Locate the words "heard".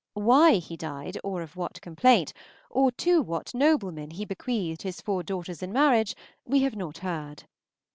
6.97-7.43